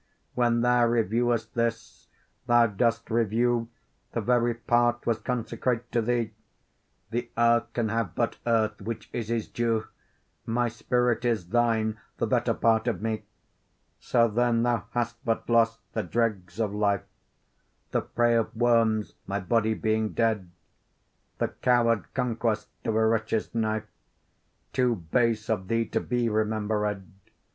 [0.33, 2.07] When thou reviewest this,
[2.47, 3.69] thou dost review
[4.13, 6.33] The very part was consecrate to thee:
[7.11, 9.85] The earth can have but earth, which is his due;
[10.43, 13.25] My spirit is thine, the better part of me:
[13.99, 17.03] So then thou hast but lost the dregs of life,
[17.91, 20.49] The prey of worms, my body being dead;
[21.37, 23.85] The coward conquest of a wretch's knife,
[24.73, 27.05] Too base of thee to be remembered.